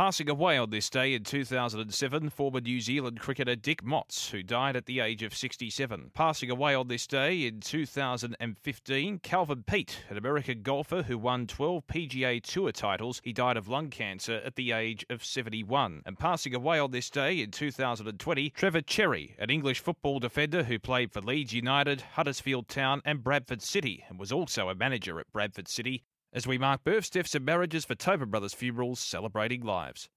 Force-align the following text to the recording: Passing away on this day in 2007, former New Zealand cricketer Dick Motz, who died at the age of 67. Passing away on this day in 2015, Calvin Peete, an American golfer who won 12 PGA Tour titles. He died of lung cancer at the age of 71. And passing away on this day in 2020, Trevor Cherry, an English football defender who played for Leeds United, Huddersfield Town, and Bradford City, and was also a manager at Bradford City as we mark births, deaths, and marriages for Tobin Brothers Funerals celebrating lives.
Passing 0.00 0.30
away 0.30 0.56
on 0.56 0.70
this 0.70 0.88
day 0.88 1.12
in 1.12 1.24
2007, 1.24 2.30
former 2.30 2.62
New 2.62 2.80
Zealand 2.80 3.20
cricketer 3.20 3.54
Dick 3.54 3.84
Motz, 3.84 4.30
who 4.30 4.42
died 4.42 4.74
at 4.74 4.86
the 4.86 4.98
age 4.98 5.22
of 5.22 5.36
67. 5.36 6.12
Passing 6.14 6.50
away 6.50 6.74
on 6.74 6.88
this 6.88 7.06
day 7.06 7.44
in 7.44 7.60
2015, 7.60 9.18
Calvin 9.18 9.62
Peete, 9.62 10.04
an 10.08 10.16
American 10.16 10.62
golfer 10.62 11.02
who 11.02 11.18
won 11.18 11.46
12 11.46 11.86
PGA 11.86 12.42
Tour 12.42 12.72
titles. 12.72 13.20
He 13.22 13.34
died 13.34 13.58
of 13.58 13.68
lung 13.68 13.90
cancer 13.90 14.40
at 14.42 14.56
the 14.56 14.72
age 14.72 15.04
of 15.10 15.22
71. 15.22 16.00
And 16.06 16.18
passing 16.18 16.54
away 16.54 16.78
on 16.78 16.92
this 16.92 17.10
day 17.10 17.42
in 17.42 17.50
2020, 17.50 18.48
Trevor 18.48 18.80
Cherry, 18.80 19.36
an 19.38 19.50
English 19.50 19.80
football 19.80 20.18
defender 20.18 20.62
who 20.62 20.78
played 20.78 21.12
for 21.12 21.20
Leeds 21.20 21.52
United, 21.52 22.00
Huddersfield 22.14 22.68
Town, 22.68 23.02
and 23.04 23.22
Bradford 23.22 23.60
City, 23.60 24.02
and 24.08 24.18
was 24.18 24.32
also 24.32 24.70
a 24.70 24.74
manager 24.74 25.20
at 25.20 25.30
Bradford 25.30 25.68
City 25.68 26.04
as 26.32 26.46
we 26.46 26.58
mark 26.58 26.84
births, 26.84 27.10
deaths, 27.10 27.34
and 27.34 27.44
marriages 27.44 27.84
for 27.84 27.94
Tobin 27.94 28.30
Brothers 28.30 28.54
Funerals 28.54 29.00
celebrating 29.00 29.62
lives. 29.62 30.08